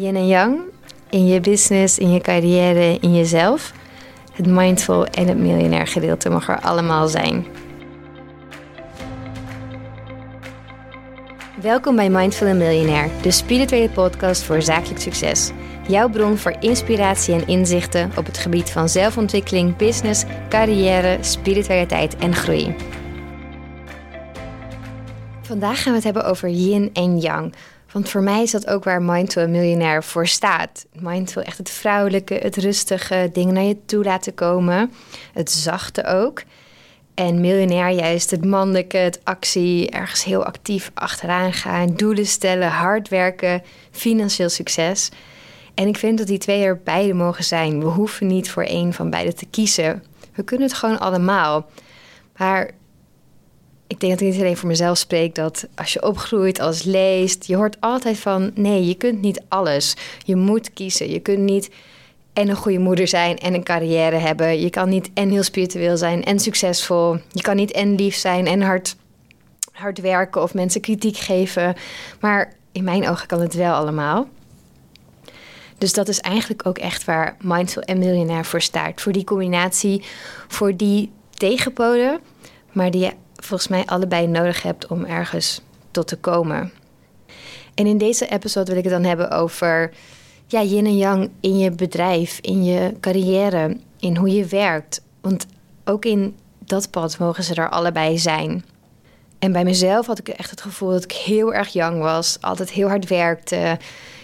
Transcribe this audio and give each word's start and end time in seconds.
Yin 0.00 0.16
en 0.16 0.26
Yang, 0.26 0.60
in 1.10 1.26
je 1.26 1.40
business, 1.40 1.98
in 1.98 2.12
je 2.12 2.20
carrière, 2.20 2.98
in 3.00 3.14
jezelf. 3.14 3.72
Het 4.32 4.46
mindful 4.46 5.06
en 5.06 5.28
het 5.28 5.38
miljonair 5.38 5.86
gedeelte 5.86 6.30
mag 6.30 6.48
er 6.48 6.60
allemaal 6.60 7.08
zijn. 7.08 7.46
Welkom 11.60 11.96
bij 11.96 12.10
Mindful 12.10 12.46
en 12.46 12.56
Miljonair, 12.56 13.10
de 13.22 13.30
spirituele 13.30 13.90
podcast 13.90 14.42
voor 14.42 14.62
zakelijk 14.62 15.00
succes. 15.00 15.50
Jouw 15.88 16.08
bron 16.08 16.36
voor 16.36 16.56
inspiratie 16.60 17.34
en 17.34 17.46
inzichten 17.46 18.10
op 18.16 18.26
het 18.26 18.38
gebied 18.38 18.70
van 18.70 18.88
zelfontwikkeling, 18.88 19.76
business, 19.76 20.24
carrière, 20.48 21.18
spiritualiteit 21.20 22.16
en 22.16 22.34
groei. 22.34 22.74
Vandaag 25.42 25.82
gaan 25.82 25.92
we 25.92 25.96
het 25.96 26.04
hebben 26.04 26.24
over 26.24 26.48
yin 26.48 26.90
en 26.92 27.18
yang. 27.18 27.54
Want 27.92 28.08
voor 28.08 28.22
mij 28.22 28.42
is 28.42 28.50
dat 28.50 28.66
ook 28.66 28.84
waar 28.84 29.02
Mindful 29.02 29.42
en 29.42 29.50
Miljonair 29.50 30.04
voor 30.04 30.26
staat. 30.26 30.86
Mindful 30.92 31.42
echt 31.42 31.58
het 31.58 31.70
vrouwelijke, 31.70 32.34
het 32.34 32.56
rustige, 32.56 33.30
dingen 33.32 33.54
naar 33.54 33.62
je 33.62 33.84
toe 33.86 34.04
laten 34.04 34.34
komen. 34.34 34.92
Het 35.32 35.50
zachte 35.50 36.04
ook. 36.04 36.42
En 37.14 37.40
miljonair 37.40 37.88
juist 37.88 38.30
het 38.30 38.44
mannelijke, 38.44 38.96
het 38.96 39.20
actie, 39.24 39.90
ergens 39.90 40.24
heel 40.24 40.44
actief 40.44 40.90
achteraan 40.94 41.52
gaan, 41.52 41.94
doelen 41.94 42.26
stellen, 42.26 42.68
hard 42.68 43.08
werken, 43.08 43.62
financieel 43.90 44.48
succes. 44.48 45.10
En 45.74 45.88
ik 45.88 45.96
vind 45.96 46.18
dat 46.18 46.26
die 46.26 46.38
twee 46.38 46.62
er 46.62 46.80
beide 46.84 47.14
mogen 47.14 47.44
zijn. 47.44 47.80
We 47.80 47.86
hoeven 47.86 48.26
niet 48.26 48.50
voor 48.50 48.62
één 48.62 48.92
van 48.92 49.10
beide 49.10 49.32
te 49.32 49.46
kiezen. 49.46 50.04
We 50.34 50.42
kunnen 50.42 50.66
het 50.68 50.76
gewoon 50.76 50.98
allemaal. 50.98 51.70
Maar 52.36 52.70
ik 53.90 54.00
denk 54.00 54.12
dat 54.12 54.20
ik 54.20 54.32
niet 54.32 54.40
alleen 54.40 54.56
voor 54.56 54.68
mezelf 54.68 54.98
spreek, 54.98 55.34
dat 55.34 55.66
als 55.74 55.92
je 55.92 56.02
opgroeit, 56.02 56.60
als 56.60 56.82
leest, 56.82 57.44
je 57.44 57.56
hoort 57.56 57.76
altijd 57.80 58.18
van 58.18 58.50
nee, 58.54 58.86
je 58.86 58.94
kunt 58.94 59.20
niet 59.20 59.42
alles. 59.48 59.96
Je 60.24 60.36
moet 60.36 60.72
kiezen. 60.72 61.10
Je 61.10 61.20
kunt 61.20 61.38
niet 61.38 61.70
en 62.32 62.48
een 62.48 62.56
goede 62.56 62.78
moeder 62.78 63.08
zijn 63.08 63.38
en 63.38 63.54
een 63.54 63.64
carrière 63.64 64.16
hebben. 64.16 64.60
Je 64.60 64.70
kan 64.70 64.88
niet 64.88 65.10
en 65.14 65.30
heel 65.30 65.42
spiritueel 65.42 65.96
zijn 65.96 66.24
en 66.24 66.38
succesvol. 66.38 67.18
Je 67.32 67.42
kan 67.42 67.56
niet 67.56 67.72
en 67.72 67.94
lief 67.94 68.14
zijn 68.14 68.46
en 68.46 68.62
hard, 68.62 68.96
hard 69.72 70.00
werken 70.00 70.42
of 70.42 70.54
mensen 70.54 70.80
kritiek 70.80 71.16
geven. 71.16 71.74
Maar 72.20 72.52
in 72.72 72.84
mijn 72.84 73.08
ogen 73.08 73.26
kan 73.26 73.40
het 73.40 73.54
wel 73.54 73.74
allemaal. 73.74 74.28
Dus 75.78 75.92
dat 75.92 76.08
is 76.08 76.20
eigenlijk 76.20 76.66
ook 76.66 76.78
echt 76.78 77.04
waar 77.04 77.36
Mindful 77.40 77.82
en 77.82 77.98
Miljonair 77.98 78.44
voor 78.44 78.60
staat. 78.60 79.00
Voor 79.00 79.12
die 79.12 79.24
combinatie, 79.24 80.04
voor 80.48 80.76
die 80.76 81.12
tegenpolen, 81.30 82.20
maar 82.72 82.90
die 82.90 83.00
je 83.00 83.12
volgens 83.44 83.68
mij 83.68 83.86
allebei 83.86 84.26
nodig 84.26 84.62
hebt 84.62 84.86
om 84.86 85.04
ergens 85.04 85.60
tot 85.90 86.06
te 86.06 86.16
komen. 86.16 86.72
En 87.74 87.86
in 87.86 87.98
deze 87.98 88.26
episode 88.28 88.70
wil 88.70 88.78
ik 88.78 88.84
het 88.84 88.92
dan 88.92 89.04
hebben 89.04 89.30
over 89.30 89.90
ja, 90.46 90.62
yin 90.62 90.86
en 90.86 90.96
yang 90.96 91.30
in 91.40 91.58
je 91.58 91.70
bedrijf, 91.70 92.38
in 92.40 92.64
je 92.64 92.94
carrière, 93.00 93.76
in 93.98 94.16
hoe 94.16 94.30
je 94.30 94.44
werkt. 94.44 95.02
Want 95.20 95.46
ook 95.84 96.04
in 96.04 96.36
dat 96.58 96.90
pad 96.90 97.18
mogen 97.18 97.44
ze 97.44 97.54
er 97.54 97.70
allebei 97.70 98.18
zijn. 98.18 98.64
En 99.40 99.52
bij 99.52 99.64
mezelf 99.64 100.06
had 100.06 100.18
ik 100.18 100.28
echt 100.28 100.50
het 100.50 100.60
gevoel 100.60 100.90
dat 100.90 101.04
ik 101.04 101.12
heel 101.12 101.54
erg 101.54 101.68
jong 101.68 101.98
was, 101.98 102.38
altijd 102.40 102.70
heel 102.70 102.88
hard 102.88 103.08
werkte, 103.08 103.78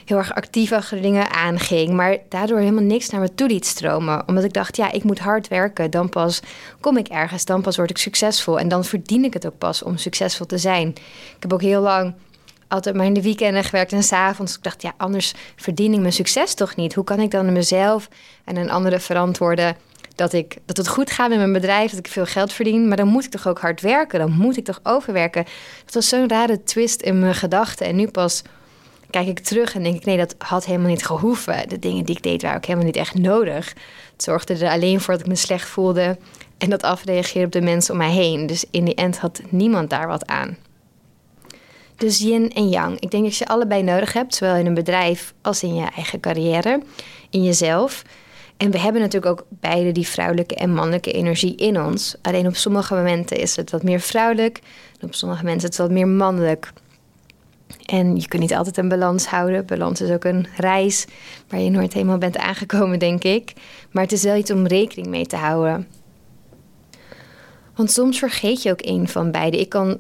heel 0.05 0.17
erg 0.17 0.35
actief 0.35 0.73
achter 0.73 1.03
dingen 1.03 1.31
aanging, 1.31 1.93
maar 1.93 2.17
daardoor 2.29 2.59
helemaal 2.59 2.83
niks 2.83 3.11
naar 3.11 3.21
me 3.21 3.35
toe 3.35 3.49
liet 3.49 3.67
stromen. 3.67 4.29
Omdat 4.29 4.45
ik 4.45 4.53
dacht, 4.53 4.77
ja, 4.77 4.93
ik 4.93 5.05
moet 5.05 5.19
hard 5.19 5.49
werken, 5.49 5.91
dan 5.91 6.09
pas 6.09 6.41
kom 6.81 6.97
ik 6.97 7.09
ergens, 7.09 7.45
dan 7.45 7.63
pas 7.63 7.77
word 7.77 7.91
ik 7.91 7.99
succesvol 7.99 8.59
en 8.59 8.69
dan 8.69 8.85
verdien 8.85 9.25
ik 9.25 9.33
het 9.33 9.47
ook 9.47 9.59
pas 9.59 9.83
om 9.83 9.97
succesvol 9.97 10.47
te 10.47 10.59
zijn. 10.59 10.89
Ik 10.89 11.37
heb 11.39 11.53
ook 11.53 11.63
heel 11.63 11.81
lang 11.81 12.15
altijd 12.69 12.97
maar 12.97 13.07
in 13.07 13.15
de 13.15 13.23
weekenden 13.23 13.65
gewerkt 13.65 13.93
en 13.93 14.03
s'avonds. 14.03 14.57
Ik 14.57 14.63
dacht, 14.63 14.83
ja, 14.83 14.93
anders 14.97 15.35
verdien 15.57 15.93
ik 15.93 16.01
mijn 16.01 16.13
succes 16.13 16.55
toch 16.55 16.77
niet. 16.77 16.95
Hoe 16.95 17.05
kan 17.05 17.21
ik 17.21 17.31
dan 17.31 17.53
mezelf 17.53 18.09
en 18.45 18.57
een 18.57 18.71
andere 18.71 19.01
verantwoorden 19.01 19.77
dat, 20.17 20.33
ik, 20.33 20.57
dat 20.65 20.77
het 20.77 20.89
goed 20.89 21.11
gaat 21.11 21.29
met 21.29 21.39
mijn 21.39 21.53
bedrijf, 21.53 21.91
dat 21.91 21.99
ik 21.99 22.09
veel 22.09 22.27
geld 22.27 22.53
verdien. 22.53 22.89
Maar 22.89 22.97
dan 22.97 23.09
moet 23.09 23.25
ik 23.25 23.31
toch 23.31 23.47
ook 23.47 23.59
hard 23.59 23.81
werken, 23.81 24.19
dan 24.19 24.33
moet 24.33 24.57
ik 24.57 24.65
toch 24.65 24.81
overwerken. 24.83 25.45
Dat 25.85 25.95
was 25.95 26.09
zo'n 26.09 26.29
rare 26.29 26.63
twist 26.63 27.03
in 27.03 27.19
mijn 27.19 27.35
gedachten. 27.35 27.87
En 27.87 27.97
nu 27.97 28.09
pas 28.09 28.43
kijk 29.11 29.27
ik 29.27 29.39
terug 29.39 29.75
en 29.75 29.83
denk 29.83 29.97
ik, 29.97 30.05
nee, 30.05 30.17
dat 30.17 30.35
had 30.39 30.65
helemaal 30.65 30.89
niet 30.89 31.07
gehoeven. 31.07 31.69
De 31.69 31.79
dingen 31.79 32.05
die 32.05 32.17
ik 32.17 32.23
deed 32.23 32.43
waren 32.43 32.57
ook 32.57 32.65
helemaal 32.65 32.87
niet 32.87 32.97
echt 32.97 33.15
nodig. 33.15 33.69
Het 34.13 34.23
zorgde 34.23 34.55
er 34.55 34.71
alleen 34.71 35.01
voor 35.01 35.15
dat 35.15 35.23
ik 35.23 35.29
me 35.29 35.37
slecht 35.37 35.69
voelde 35.69 36.19
en 36.59 36.71
dat 36.71 36.83
afreageerde 36.83 37.47
op 37.47 37.53
de 37.53 37.61
mensen 37.61 37.93
om 37.93 37.99
mij 37.99 38.11
heen. 38.11 38.47
Dus 38.47 38.65
in 38.71 38.85
die 38.85 38.95
end 38.95 39.19
had 39.19 39.41
niemand 39.49 39.91
daar 39.91 40.09
wat 40.09 40.27
aan. 40.27 40.57
Dus 41.97 42.19
yin 42.19 42.53
en 42.53 42.69
yang. 42.69 43.01
Ik 43.01 43.11
denk 43.11 43.25
dat 43.25 43.37
je 43.37 43.47
allebei 43.47 43.83
nodig 43.83 44.13
hebt, 44.13 44.35
zowel 44.35 44.57
in 44.57 44.67
een 44.67 44.75
bedrijf 44.75 45.35
als 45.43 45.63
in 45.63 45.75
je 45.75 45.87
eigen 45.95 46.21
carrière, 46.21 46.83
in 47.31 47.43
jezelf. 47.43 48.03
En 48.57 48.71
we 48.71 48.79
hebben 48.79 49.01
natuurlijk 49.01 49.33
ook 49.33 49.47
beide 49.49 49.93
die 49.93 50.07
vrouwelijke 50.07 50.55
en 50.55 50.75
mannelijke 50.75 51.13
energie 51.13 51.57
in 51.57 51.81
ons. 51.81 52.17
Alleen 52.23 52.47
op 52.47 52.57
sommige 52.57 52.95
momenten 52.95 53.37
is 53.37 53.57
het 53.57 53.71
wat 53.71 53.83
meer 53.83 54.01
vrouwelijk, 54.01 54.61
en 55.01 55.07
op 55.07 55.15
sommige 55.15 55.43
momenten 55.43 55.69
is 55.69 55.77
het 55.77 55.87
wat 55.87 55.97
meer 55.97 56.09
mannelijk. 56.09 56.73
En 57.87 58.17
je 58.17 58.29
kunt 58.29 58.43
niet 58.43 58.55
altijd 58.55 58.77
een 58.77 58.89
balans 58.89 59.27
houden. 59.27 59.67
Balans 59.67 60.01
is 60.01 60.11
ook 60.11 60.25
een 60.25 60.47
reis 60.57 61.07
waar 61.49 61.61
je 61.61 61.71
nooit 61.71 61.93
helemaal 61.93 62.19
bent 62.19 62.37
aangekomen, 62.37 62.99
denk 62.99 63.25
ik. 63.25 63.53
Maar 63.91 64.03
het 64.03 64.13
is 64.13 64.23
wel 64.23 64.37
iets 64.37 64.51
om 64.51 64.67
rekening 64.67 65.07
mee 65.07 65.27
te 65.27 65.37
houden. 65.37 65.89
Want 67.75 67.91
soms 67.91 68.19
vergeet 68.19 68.63
je 68.63 68.71
ook 68.71 68.85
een 68.85 69.09
van 69.09 69.31
beide. 69.31 69.61
Ik 69.61 69.69
kan 69.69 69.99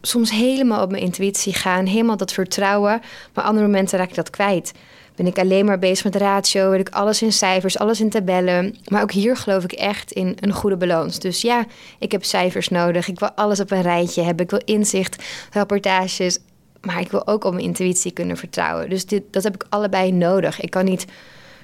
soms 0.00 0.30
helemaal 0.30 0.82
op 0.82 0.90
mijn 0.90 1.02
intuïtie 1.02 1.54
gaan, 1.54 1.86
helemaal 1.86 2.16
dat 2.16 2.32
vertrouwen. 2.32 3.00
Maar 3.34 3.44
andere 3.44 3.66
momenten 3.66 3.98
raak 3.98 4.08
ik 4.08 4.14
dat 4.14 4.30
kwijt. 4.30 4.72
Ben 5.16 5.26
ik 5.26 5.38
alleen 5.38 5.64
maar 5.64 5.78
bezig 5.78 6.04
met 6.04 6.16
ratio, 6.16 6.70
wil 6.70 6.80
ik 6.80 6.88
alles 6.88 7.22
in 7.22 7.32
cijfers, 7.32 7.78
alles 7.78 8.00
in 8.00 8.10
tabellen. 8.10 8.76
Maar 8.88 9.02
ook 9.02 9.12
hier 9.12 9.36
geloof 9.36 9.64
ik 9.64 9.72
echt 9.72 10.12
in 10.12 10.36
een 10.40 10.52
goede 10.52 10.76
balans. 10.76 11.18
Dus 11.18 11.40
ja, 11.40 11.64
ik 11.98 12.12
heb 12.12 12.24
cijfers 12.24 12.68
nodig. 12.68 13.08
Ik 13.08 13.18
wil 13.18 13.30
alles 13.30 13.60
op 13.60 13.70
een 13.70 13.82
rijtje 13.82 14.22
hebben. 14.22 14.44
Ik 14.44 14.50
wil 14.50 14.62
inzicht, 14.64 15.24
rapportages. 15.52 16.38
Maar 16.80 17.00
ik 17.00 17.10
wil 17.10 17.26
ook 17.26 17.44
op 17.44 17.52
mijn 17.52 17.64
intuïtie 17.64 18.12
kunnen 18.12 18.36
vertrouwen. 18.36 18.90
Dus 18.90 19.06
dit, 19.06 19.22
dat 19.30 19.42
heb 19.42 19.54
ik 19.54 19.66
allebei 19.68 20.12
nodig. 20.12 20.60
Ik 20.60 20.70
kan 20.70 20.84
niet 20.84 21.04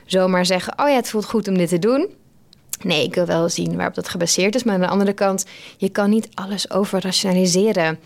zomaar 0.06 0.46
zeggen: 0.46 0.78
Oh 0.78 0.88
ja, 0.88 0.94
het 0.94 1.10
voelt 1.10 1.24
goed 1.24 1.48
om 1.48 1.58
dit 1.58 1.68
te 1.68 1.78
doen. 1.78 2.08
Nee, 2.82 3.04
ik 3.04 3.14
wil 3.14 3.26
wel 3.26 3.48
zien 3.48 3.76
waarop 3.76 3.94
dat 3.94 4.08
gebaseerd 4.08 4.54
is. 4.54 4.62
Maar 4.62 4.74
aan 4.74 4.80
de 4.80 4.86
andere 4.86 5.12
kant, 5.12 5.46
je 5.76 5.88
kan 5.88 6.10
niet 6.10 6.28
alles 6.34 6.70
overrationaliseren. 6.70 7.98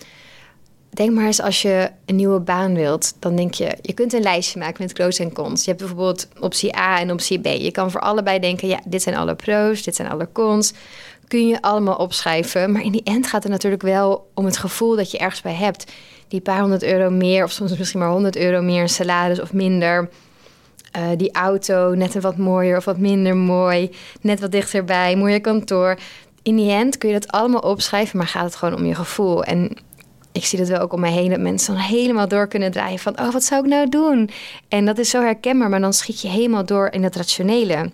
Denk 0.96 1.12
maar 1.12 1.24
eens 1.26 1.40
als 1.40 1.62
je 1.62 1.90
een 2.06 2.16
nieuwe 2.16 2.40
baan 2.40 2.74
wilt, 2.74 3.14
dan 3.18 3.36
denk 3.36 3.54
je, 3.54 3.76
je 3.82 3.92
kunt 3.92 4.12
een 4.12 4.22
lijstje 4.22 4.58
maken 4.58 4.82
met 4.82 4.94
pros 4.94 5.18
en 5.18 5.32
cons. 5.32 5.64
Je 5.64 5.70
hebt 5.70 5.82
bijvoorbeeld 5.82 6.28
optie 6.40 6.76
A 6.76 7.00
en 7.00 7.12
optie 7.12 7.38
B. 7.38 7.46
Je 7.46 7.70
kan 7.70 7.90
voor 7.90 8.00
allebei 8.00 8.38
denken, 8.38 8.68
ja, 8.68 8.80
dit 8.84 9.02
zijn 9.02 9.16
alle 9.16 9.34
pro's, 9.34 9.82
dit 9.82 9.94
zijn 9.94 10.08
alle 10.08 10.28
cons. 10.32 10.72
Kun 11.28 11.48
je 11.48 11.62
allemaal 11.62 11.96
opschrijven. 11.96 12.72
Maar 12.72 12.82
in 12.82 12.92
die 12.92 13.02
end 13.04 13.26
gaat 13.26 13.42
het 13.42 13.52
natuurlijk 13.52 13.82
wel 13.82 14.30
om 14.34 14.44
het 14.44 14.56
gevoel 14.56 14.96
dat 14.96 15.10
je 15.10 15.18
ergens 15.18 15.42
bij 15.42 15.54
hebt. 15.54 15.92
Die 16.28 16.40
paar 16.40 16.60
honderd 16.60 16.82
euro 16.82 17.10
meer, 17.10 17.44
of 17.44 17.50
soms 17.50 17.78
misschien 17.78 18.00
maar 18.00 18.10
honderd 18.10 18.36
euro 18.36 18.62
meer 18.62 18.88
salaris 18.88 19.40
of 19.40 19.52
minder. 19.52 20.08
Uh, 20.96 21.02
die 21.16 21.32
auto 21.32 21.94
net 21.94 22.14
een 22.14 22.20
wat 22.20 22.36
mooier 22.36 22.76
of 22.76 22.84
wat 22.84 22.98
minder 22.98 23.36
mooi. 23.36 23.90
Net 24.20 24.40
wat 24.40 24.52
dichterbij, 24.52 25.16
mooier 25.16 25.40
kantoor. 25.40 25.98
In 26.42 26.56
die 26.56 26.70
end 26.70 26.98
kun 26.98 27.08
je 27.08 27.18
dat 27.18 27.32
allemaal 27.32 27.60
opschrijven, 27.60 28.18
maar 28.18 28.26
gaat 28.26 28.44
het 28.44 28.56
gewoon 28.56 28.74
om 28.74 28.86
je 28.86 28.94
gevoel. 28.94 29.44
En 29.44 29.76
ik 30.36 30.44
zie 30.44 30.58
dat 30.58 30.68
wel 30.68 30.80
ook 30.80 30.92
om 30.92 31.00
mij 31.00 31.12
heen, 31.12 31.30
dat 31.30 31.40
mensen 31.40 31.74
dan 31.74 31.82
helemaal 31.82 32.28
door 32.28 32.48
kunnen 32.48 32.70
draaien 32.70 32.98
van, 32.98 33.20
oh, 33.20 33.32
wat 33.32 33.44
zou 33.44 33.64
ik 33.64 33.70
nou 33.70 33.88
doen? 33.88 34.30
En 34.68 34.84
dat 34.84 34.98
is 34.98 35.10
zo 35.10 35.22
herkenbaar, 35.22 35.68
maar 35.68 35.80
dan 35.80 35.92
schiet 35.92 36.20
je 36.20 36.28
helemaal 36.28 36.64
door 36.64 36.88
in 36.88 37.02
het 37.02 37.16
rationele. 37.16 37.90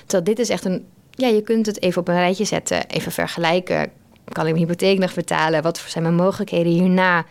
Terwijl 0.00 0.24
dit 0.24 0.38
is 0.38 0.48
echt 0.48 0.64
een, 0.64 0.86
ja, 1.10 1.26
je 1.26 1.42
kunt 1.42 1.66
het 1.66 1.82
even 1.82 2.00
op 2.00 2.08
een 2.08 2.14
rijtje 2.14 2.44
zetten, 2.44 2.86
even 2.86 3.12
vergelijken. 3.12 3.90
Kan 4.24 4.46
ik 4.46 4.52
mijn 4.52 4.64
hypotheek 4.64 4.98
nog 4.98 5.14
betalen? 5.14 5.62
Wat 5.62 5.84
zijn 5.86 6.04
mijn 6.04 6.14
mogelijkheden 6.14 6.72
hierna? 6.72 7.24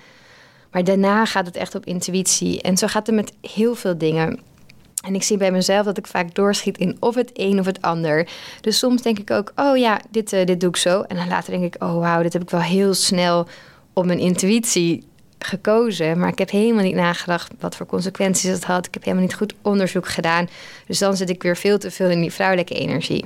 Maar 0.72 0.84
daarna 0.84 1.26
gaat 1.26 1.46
het 1.46 1.56
echt 1.56 1.76
op 1.76 1.86
intuïtie. 1.86 2.62
En 2.62 2.78
zo 2.78 2.88
gaat 2.88 3.08
het 3.08 3.16
met 3.16 3.34
heel 3.42 3.76
veel 3.76 3.98
dingen. 3.98 4.40
En 5.06 5.16
ik 5.16 5.24
zie 5.24 5.38
bij 5.38 5.52
mezelf 5.52 5.86
dat 5.86 5.98
ik 5.98 6.08
vaak 6.08 6.36
doorschiet 6.36 6.78
in 6.78 6.98
of 7.00 7.16
het 7.16 7.32
een 7.34 7.60
of 7.60 7.66
het 7.66 7.82
ander. 7.82 8.28
Dus 8.62 8.78
soms 8.78 9.02
denk 9.02 9.20
ik 9.20 9.32
ook, 9.32 9.52
oh 9.56 9.78
ja, 9.78 10.02
dit, 10.10 10.34
uh, 10.34 10.46
dit 10.46 10.60
doe 10.60 10.70
ik 10.70 10.78
zo. 10.78 11.02
En 11.02 11.16
dan 11.16 11.28
later 11.28 11.52
denk 11.52 11.76
ik, 11.76 11.84
oh 11.84 12.00
wauw, 12.00 12.22
dit 12.22 12.34
heb 12.34 12.42
ik 12.42 12.50
wel 12.50 12.62
heel 12.62 12.94
snel 12.94 13.48
op 13.98 14.06
mijn 14.06 14.20
intuïtie 14.20 15.04
gekozen. 15.40 16.20
Maar 16.20 16.30
ik 16.30 16.38
heb 16.38 16.50
helemaal 16.50 16.84
niet 16.84 16.96
nagedacht 16.96 17.52
wat 17.60 17.76
voor 17.76 17.86
consequenties 17.86 18.50
het 18.50 18.64
had. 18.64 18.86
Ik 18.86 18.94
heb 18.94 19.04
helemaal 19.04 19.26
niet 19.26 19.36
goed 19.36 19.54
onderzoek 19.62 20.08
gedaan. 20.08 20.50
Dus 20.88 21.00
dan 21.00 21.18
zit 21.18 21.30
ik 21.30 21.44
weer 21.44 21.58
veel 21.58 21.78
te 21.78 21.92
veel 21.92 22.10
in 22.10 22.22
die 22.22 22.34
vrouwelijke 22.34 22.74
energie. 22.74 23.26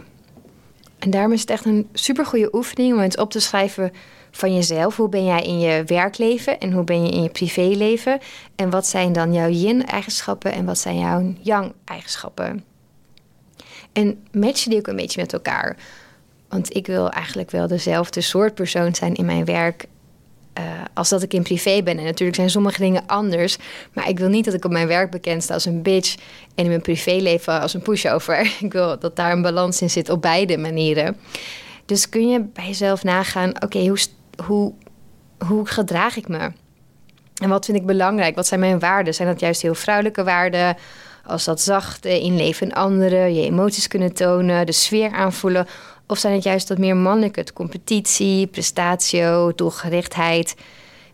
En 1.00 1.10
daarom 1.10 1.32
is 1.32 1.42
het 1.42 1.50
echt 1.50 1.66
een 1.66 1.90
supergoeie 1.94 2.56
oefening 2.56 2.94
om 2.94 3.00
eens 3.00 3.16
op 3.16 3.32
te 3.32 3.40
schrijven 3.40 3.92
van 4.32 4.54
jezelf. 4.56 4.96
Hoe 4.96 5.10
ben 5.10 5.26
jij 5.26 5.42
in 5.42 5.60
je 5.60 5.84
werkleven 5.86 6.60
en 6.60 6.72
hoe 6.72 6.84
ben 6.84 7.06
je 7.06 7.12
in 7.12 7.24
je 7.24 7.30
privéleven? 7.30 8.20
En 8.56 8.70
wat 8.70 8.88
zijn 8.88 9.14
dan 9.14 9.34
jouw 9.34 9.50
yin-eigenschappen 9.50 10.54
en 10.54 10.66
wat 10.66 10.78
zijn 10.78 11.00
jouw 11.00 11.34
yang-eigenschappen? 11.42 12.64
En 13.94 14.24
matchen 14.32 14.70
die 14.70 14.80
ook 14.80 14.88
een 14.88 14.96
beetje 14.96 15.22
met 15.22 15.34
elkaar. 15.34 15.78
Want 16.50 16.76
ik 16.76 16.88
wil 16.88 17.10
eigenlijk 17.10 17.52
wel 17.52 17.68
dezelfde 17.68 18.22
soort 18.22 18.56
persoon 18.56 18.96
zijn 18.96 19.14
in 19.14 19.26
mijn 19.26 19.46
werk 19.46 19.86
uh, 20.60 20.64
als 20.94 21.10
dat 21.10 21.22
ik 21.22 21.34
in 21.34 21.44
privé 21.44 21.84
ben. 21.84 21.98
En 21.98 22.04
natuurlijk 22.04 22.36
zijn 22.36 22.50
sommige 22.50 22.82
dingen 22.82 23.04
anders. 23.06 23.58
Maar 23.94 24.10
ik 24.10 24.20
wil 24.20 24.30
niet 24.30 24.46
dat 24.46 24.54
ik 24.54 24.66
op 24.66 24.72
mijn 24.72 24.88
werk 24.88 25.12
bekend 25.12 25.44
sta 25.44 25.54
als 25.54 25.66
een 25.66 25.82
bitch. 25.82 26.16
En 26.56 26.64
in 26.64 26.68
mijn 26.68 26.82
privéleven 26.82 27.62
als 27.62 27.74
een 27.74 27.82
pushover. 27.82 28.40
Ik 28.60 28.74
wil 28.74 29.00
dat 29.00 29.16
daar 29.16 29.32
een 29.32 29.42
balans 29.42 29.82
in 29.82 29.90
zit 29.90 30.10
op 30.10 30.22
beide 30.22 30.58
manieren. 30.58 31.18
Dus 31.86 32.10
kun 32.10 32.30
je 32.30 32.42
bij 32.54 32.66
jezelf 32.66 33.04
nagaan: 33.04 33.64
oké, 33.64 33.88
hoe, 33.88 33.98
hoe, 34.46 34.74
hoe 35.48 35.68
gedraag 35.68 36.16
ik 36.16 36.28
me? 36.28 36.52
En 37.42 37.50
wat 37.50 37.66
vind 37.66 37.78
ik 37.78 37.86
belangrijk? 37.86 38.36
Wat 38.36 38.48
zijn 38.48 38.60
mijn 38.60 38.80
waarden? 38.80 39.14
Zijn 39.14 39.28
dat 39.28 39.40
juist 39.40 39.62
heel 39.62 39.76
vrouwelijke 39.76 40.24
waarden? 40.24 40.78
Als 41.26 41.44
dat 41.44 41.62
zachte, 41.62 42.20
inleven 42.20 42.68
in 42.68 42.74
anderen, 42.74 43.34
je 43.34 43.46
emoties 43.46 43.88
kunnen 43.88 44.14
tonen, 44.14 44.66
de 44.66 44.72
sfeer 44.72 45.12
aanvoelen. 45.12 45.68
Of 46.12 46.18
zijn 46.18 46.34
het 46.34 46.44
juist 46.44 46.68
dat 46.68 46.78
meer 46.78 46.98
mannelijke, 46.98 47.40
het 47.40 47.54
competitie, 47.54 48.48
prestatio, 48.48 49.52
doelgerichtheid? 49.56 50.56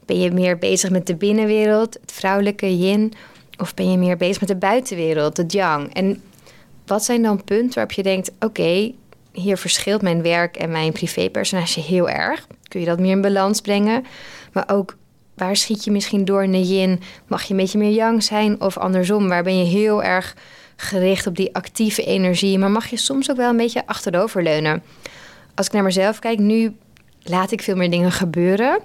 Ben 0.05 0.19
je 0.19 0.31
meer 0.31 0.57
bezig 0.57 0.89
met 0.89 1.07
de 1.07 1.15
binnenwereld, 1.15 1.93
het 2.01 2.11
vrouwelijke 2.11 2.77
yin? 2.77 3.13
Of 3.57 3.73
ben 3.73 3.91
je 3.91 3.97
meer 3.97 4.17
bezig 4.17 4.39
met 4.39 4.49
de 4.49 4.55
buitenwereld, 4.55 5.37
het 5.37 5.51
yang? 5.51 5.93
En 5.93 6.23
wat 6.85 7.03
zijn 7.03 7.21
dan 7.21 7.43
punten 7.43 7.73
waarop 7.73 7.91
je 7.91 8.03
denkt: 8.03 8.31
oké, 8.39 8.91
hier 9.31 9.57
verschilt 9.57 10.01
mijn 10.01 10.21
werk 10.21 10.57
en 10.57 10.71
mijn 10.71 10.91
privépersonage 10.91 11.79
heel 11.79 12.09
erg. 12.09 12.47
Kun 12.67 12.79
je 12.79 12.85
dat 12.85 12.99
meer 12.99 13.11
in 13.11 13.21
balans 13.21 13.61
brengen? 13.61 14.05
Maar 14.53 14.69
ook 14.71 14.97
waar 15.33 15.55
schiet 15.55 15.83
je 15.83 15.91
misschien 15.91 16.25
door 16.25 16.43
in 16.43 16.51
de 16.51 16.67
yin? 16.67 17.01
Mag 17.27 17.43
je 17.43 17.51
een 17.51 17.59
beetje 17.59 17.77
meer 17.77 17.93
yang 17.93 18.23
zijn? 18.23 18.61
Of 18.61 18.77
andersom, 18.77 19.27
waar 19.27 19.43
ben 19.43 19.57
je 19.57 19.65
heel 19.65 20.03
erg 20.03 20.35
gericht 20.77 21.27
op 21.27 21.35
die 21.35 21.55
actieve 21.55 22.03
energie? 22.03 22.57
Maar 22.57 22.71
mag 22.71 22.87
je 22.87 22.97
soms 22.97 23.31
ook 23.31 23.37
wel 23.37 23.49
een 23.49 23.57
beetje 23.57 23.87
achteroverleunen? 23.87 24.83
Als 25.55 25.65
ik 25.65 25.73
naar 25.73 25.83
mezelf 25.83 26.19
kijk, 26.19 26.39
nu 26.39 26.75
laat 27.23 27.51
ik 27.51 27.61
veel 27.61 27.75
meer 27.75 27.91
dingen 27.91 28.11
gebeuren. 28.11 28.79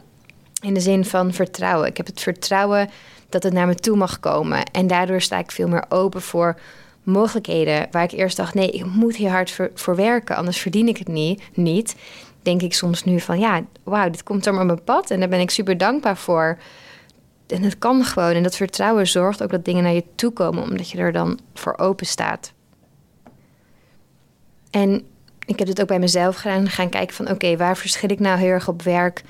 In 0.60 0.74
de 0.74 0.80
zin 0.80 1.04
van 1.04 1.32
vertrouwen. 1.32 1.88
Ik 1.88 1.96
heb 1.96 2.06
het 2.06 2.20
vertrouwen 2.20 2.90
dat 3.28 3.42
het 3.42 3.52
naar 3.52 3.66
me 3.66 3.74
toe 3.74 3.96
mag 3.96 4.20
komen. 4.20 4.64
En 4.64 4.86
daardoor 4.86 5.20
sta 5.20 5.38
ik 5.38 5.50
veel 5.50 5.68
meer 5.68 5.84
open 5.88 6.22
voor 6.22 6.58
mogelijkheden. 7.02 7.86
Waar 7.90 8.02
ik 8.02 8.12
eerst 8.12 8.36
dacht, 8.36 8.54
nee, 8.54 8.70
ik 8.70 8.84
moet 8.84 9.16
hier 9.16 9.30
hard 9.30 9.50
voor, 9.50 9.70
voor 9.74 9.96
werken, 9.96 10.36
anders 10.36 10.58
verdien 10.58 10.88
ik 10.88 10.96
het 10.96 11.08
niet. 11.08 11.42
niet 11.54 11.94
denk 12.42 12.62
ik 12.62 12.74
soms 12.74 13.04
nu 13.04 13.20
van 13.20 13.38
ja, 13.38 13.62
wauw, 13.82 14.10
dit 14.10 14.22
komt 14.22 14.46
er 14.46 14.52
maar 14.52 14.62
op 14.62 14.66
mijn 14.66 14.84
pad 14.84 15.10
en 15.10 15.20
daar 15.20 15.28
ben 15.28 15.40
ik 15.40 15.50
super 15.50 15.78
dankbaar 15.78 16.16
voor. 16.16 16.58
En 17.52 17.62
het 17.62 17.78
kan 17.78 18.04
gewoon. 18.04 18.32
En 18.32 18.42
dat 18.42 18.56
vertrouwen 18.56 19.06
zorgt 19.06 19.42
ook 19.42 19.50
dat 19.50 19.64
dingen 19.64 19.82
naar 19.82 19.92
je 19.92 20.04
toe 20.14 20.30
komen, 20.30 20.62
omdat 20.62 20.90
je 20.90 20.98
er 20.98 21.12
dan 21.12 21.38
voor 21.54 21.78
open 21.78 22.06
staat. 22.06 22.52
En 24.70 25.04
ik 25.46 25.58
heb 25.58 25.68
dit 25.68 25.80
ook 25.80 25.86
bij 25.86 25.98
mezelf 25.98 26.36
gedaan. 26.36 26.68
Gaan 26.68 26.88
kijken 26.88 27.14
van 27.14 27.30
oké, 27.30 27.56
waar 27.56 27.76
verschil 27.76 28.10
ik 28.10 28.20
nou 28.20 28.38
heel 28.38 28.48
erg 28.48 28.68
op 28.68 28.82
werk 28.82 29.22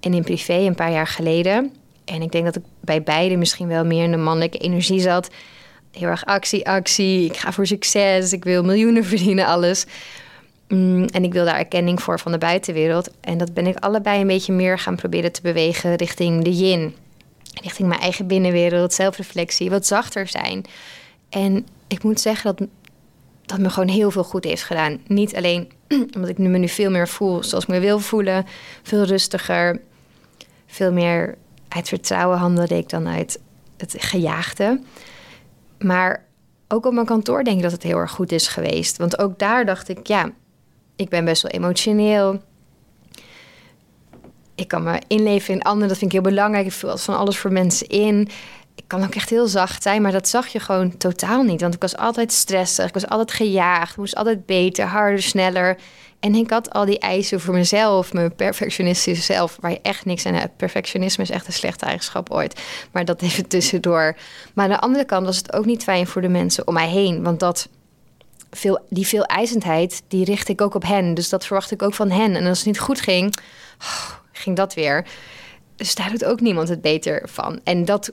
en 0.00 0.14
in 0.14 0.22
privé 0.24 0.54
een 0.54 0.74
paar 0.74 0.92
jaar 0.92 1.06
geleden. 1.06 1.72
En 2.04 2.22
ik 2.22 2.32
denk 2.32 2.44
dat 2.44 2.56
ik 2.56 2.62
bij 2.80 3.02
beide 3.02 3.36
misschien 3.36 3.68
wel 3.68 3.84
meer 3.84 4.04
in 4.04 4.10
de 4.10 4.16
mannelijke 4.16 4.58
energie 4.58 5.00
zat. 5.00 5.30
Heel 5.92 6.08
erg 6.08 6.24
actie, 6.24 6.68
actie. 6.68 7.24
Ik 7.24 7.36
ga 7.36 7.52
voor 7.52 7.66
succes. 7.66 8.32
Ik 8.32 8.44
wil 8.44 8.64
miljoenen 8.64 9.04
verdienen, 9.14 9.46
alles. 9.46 9.86
Mm, 10.68 11.04
en 11.04 11.24
ik 11.24 11.32
wil 11.32 11.44
daar 11.44 11.58
erkenning 11.58 12.02
voor 12.02 12.20
van 12.20 12.32
de 12.32 12.38
buitenwereld. 12.38 13.10
En 13.20 13.38
dat 13.38 13.54
ben 13.54 13.66
ik 13.66 13.78
allebei 13.78 14.20
een 14.20 14.26
beetje 14.26 14.52
meer 14.52 14.78
gaan 14.78 14.96
proberen 14.96 15.32
te 15.32 15.42
bewegen 15.42 15.94
richting 15.94 16.44
de 16.44 16.52
yin. 16.52 16.94
Richting 17.62 17.88
mijn 17.88 18.00
eigen 18.00 18.26
binnenwereld, 18.26 18.92
zelfreflectie, 18.92 19.70
wat 19.70 19.86
zachter 19.86 20.26
zijn. 20.26 20.64
En 21.28 21.66
ik 21.86 22.02
moet 22.02 22.20
zeggen 22.20 22.56
dat 22.56 22.68
dat 23.48 23.58
me 23.58 23.70
gewoon 23.70 23.88
heel 23.88 24.10
veel 24.10 24.24
goed 24.24 24.44
heeft 24.44 24.62
gedaan. 24.62 24.98
Niet 25.06 25.36
alleen 25.36 25.72
omdat 26.14 26.28
ik 26.28 26.38
me 26.38 26.58
nu 26.58 26.68
veel 26.68 26.90
meer 26.90 27.08
voel 27.08 27.42
zoals 27.42 27.64
ik 27.64 27.70
me 27.70 27.80
wil 27.80 27.98
voelen. 27.98 28.46
Veel 28.82 29.02
rustiger. 29.04 29.80
Veel 30.66 30.92
meer 30.92 31.36
uit 31.68 31.88
vertrouwen 31.88 32.38
handelde 32.38 32.76
ik 32.76 32.88
dan 32.88 33.08
uit 33.08 33.40
het 33.76 33.94
gejaagde. 33.98 34.80
Maar 35.78 36.24
ook 36.68 36.86
op 36.86 36.92
mijn 36.92 37.06
kantoor 37.06 37.44
denk 37.44 37.56
ik 37.56 37.62
dat 37.62 37.72
het 37.72 37.82
heel 37.82 37.98
erg 37.98 38.10
goed 38.10 38.32
is 38.32 38.48
geweest. 38.48 38.96
Want 38.96 39.18
ook 39.18 39.38
daar 39.38 39.66
dacht 39.66 39.88
ik, 39.88 40.06
ja, 40.06 40.30
ik 40.96 41.08
ben 41.08 41.24
best 41.24 41.42
wel 41.42 41.50
emotioneel. 41.50 42.42
Ik 44.58 44.68
kan 44.68 44.82
me 44.82 45.00
inleven 45.06 45.54
in 45.54 45.62
anderen, 45.62 45.88
dat 45.88 45.98
vind 45.98 46.12
ik 46.12 46.22
heel 46.22 46.30
belangrijk. 46.32 46.66
Ik 46.66 46.72
vul 46.72 46.96
van 46.96 47.16
alles 47.16 47.38
voor 47.38 47.52
mensen 47.52 47.88
in. 47.88 48.28
Ik 48.74 48.84
kan 48.86 49.04
ook 49.04 49.14
echt 49.14 49.30
heel 49.30 49.46
zacht 49.46 49.82
zijn, 49.82 50.02
maar 50.02 50.12
dat 50.12 50.28
zag 50.28 50.46
je 50.46 50.60
gewoon 50.60 50.96
totaal 50.96 51.42
niet. 51.42 51.60
Want 51.60 51.74
ik 51.74 51.80
was 51.80 51.96
altijd 51.96 52.32
stressig, 52.32 52.86
ik 52.86 52.94
was 52.94 53.08
altijd 53.08 53.32
gejaagd, 53.32 53.96
moest 53.96 54.14
altijd 54.14 54.46
beter, 54.46 54.86
harder, 54.86 55.22
sneller. 55.22 55.78
En 56.20 56.34
ik 56.34 56.50
had 56.50 56.70
al 56.70 56.84
die 56.84 56.98
eisen 56.98 57.40
voor 57.40 57.54
mezelf, 57.54 58.12
mijn 58.12 58.34
perfectionistische 58.34 59.24
zelf, 59.24 59.58
waar 59.60 59.70
je 59.70 59.80
echt 59.82 60.04
niks 60.04 60.26
aan 60.26 60.34
hebt. 60.34 60.56
Perfectionisme 60.56 61.22
is 61.22 61.30
echt 61.30 61.46
een 61.46 61.52
slechte 61.52 61.84
eigenschap 61.84 62.30
ooit. 62.30 62.60
Maar 62.92 63.04
dat 63.04 63.22
even 63.22 63.48
tussendoor. 63.48 64.16
Maar 64.54 64.64
aan 64.64 64.70
de 64.70 64.80
andere 64.80 65.04
kant 65.04 65.26
was 65.26 65.36
het 65.36 65.52
ook 65.52 65.64
niet 65.64 65.82
fijn 65.82 66.06
voor 66.06 66.22
de 66.22 66.28
mensen 66.28 66.66
om 66.66 66.74
mij 66.74 66.88
heen. 66.88 67.22
Want 67.22 67.40
dat 67.40 67.68
veel, 68.50 68.78
die 68.90 69.06
veel 69.06 69.24
eisendheid, 69.24 70.02
die 70.08 70.24
richt 70.24 70.48
ik 70.48 70.60
ook 70.60 70.74
op 70.74 70.82
hen. 70.82 71.14
Dus 71.14 71.28
dat 71.28 71.46
verwacht 71.46 71.70
ik 71.70 71.82
ook 71.82 71.94
van 71.94 72.10
hen. 72.10 72.36
En 72.36 72.46
als 72.46 72.58
het 72.58 72.66
niet 72.66 72.80
goed 72.80 73.00
ging, 73.00 73.34
oh, 73.80 74.18
ging 74.38 74.56
dat 74.56 74.74
weer. 74.74 75.06
Dus 75.76 75.94
daar 75.94 76.10
doet 76.10 76.24
ook 76.24 76.40
niemand 76.40 76.68
het 76.68 76.80
beter 76.80 77.28
van. 77.28 77.60
En 77.64 77.84
dat, 77.84 78.12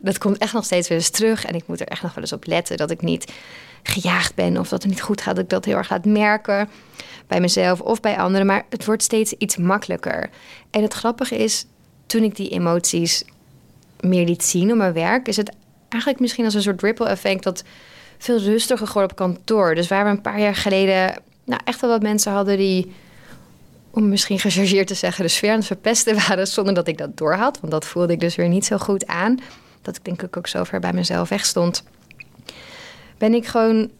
dat 0.00 0.18
komt 0.18 0.38
echt 0.38 0.52
nog 0.52 0.64
steeds 0.64 0.88
weer 0.88 0.98
eens 0.98 1.10
terug. 1.10 1.44
En 1.44 1.54
ik 1.54 1.66
moet 1.66 1.80
er 1.80 1.86
echt 1.86 2.02
nog 2.02 2.14
wel 2.14 2.22
eens 2.22 2.32
op 2.32 2.46
letten 2.46 2.76
dat 2.76 2.90
ik 2.90 3.02
niet 3.02 3.32
gejaagd 3.82 4.34
ben 4.34 4.58
of 4.58 4.68
dat 4.68 4.82
het 4.82 4.90
niet 4.90 5.02
goed 5.02 5.20
gaat. 5.20 5.34
Dat 5.34 5.44
ik 5.44 5.50
dat 5.50 5.64
heel 5.64 5.76
erg 5.76 5.90
laat 5.90 6.04
merken 6.04 6.68
bij 7.26 7.40
mezelf 7.40 7.80
of 7.80 8.00
bij 8.00 8.18
anderen. 8.18 8.46
Maar 8.46 8.64
het 8.70 8.84
wordt 8.84 9.02
steeds 9.02 9.32
iets 9.32 9.56
makkelijker. 9.56 10.30
En 10.70 10.82
het 10.82 10.94
grappige 10.94 11.36
is, 11.36 11.66
toen 12.06 12.22
ik 12.22 12.36
die 12.36 12.48
emoties 12.48 13.24
meer 14.00 14.24
liet 14.24 14.44
zien 14.44 14.70
op 14.70 14.76
mijn 14.76 14.92
werk, 14.92 15.28
is 15.28 15.36
het 15.36 15.52
eigenlijk 15.88 16.22
misschien 16.22 16.44
als 16.44 16.54
een 16.54 16.62
soort 16.62 16.82
ripple 16.82 17.08
effect 17.08 17.42
dat 17.42 17.64
veel 18.18 18.38
rustiger 18.38 18.86
geworden 18.86 19.10
op 19.10 19.16
kantoor. 19.16 19.74
Dus 19.74 19.88
waar 19.88 20.04
we 20.04 20.10
een 20.10 20.20
paar 20.20 20.40
jaar 20.40 20.54
geleden 20.54 21.22
nou, 21.44 21.60
echt 21.64 21.80
wel 21.80 21.90
wat 21.90 22.02
mensen 22.02 22.32
hadden 22.32 22.56
die, 22.56 22.92
om 23.92 24.08
misschien 24.08 24.38
gechargeerd 24.38 24.86
te 24.86 24.94
zeggen, 24.94 25.24
de 25.24 25.30
sfeer 25.30 25.52
aan 25.52 25.62
verpesten 25.62 26.14
waren 26.26 26.46
zonder 26.46 26.74
dat 26.74 26.88
ik 26.88 26.98
dat 26.98 27.16
doorhad. 27.16 27.60
Want 27.60 27.72
dat 27.72 27.84
voelde 27.84 28.12
ik 28.12 28.20
dus 28.20 28.34
weer 28.34 28.48
niet 28.48 28.64
zo 28.64 28.76
goed 28.78 29.06
aan. 29.06 29.38
Dat 29.82 29.96
ik 29.96 30.04
denk 30.04 30.22
ik 30.22 30.36
ook 30.36 30.46
zo 30.46 30.64
ver 30.64 30.80
bij 30.80 30.92
mezelf 30.92 31.28
wegstond. 31.28 31.84
Ben 33.18 33.34
ik 33.34 33.46
gewoon 33.46 33.90